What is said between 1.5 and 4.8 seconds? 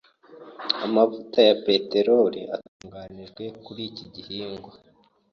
peteroli atunganijwe kuri iki gihingwa.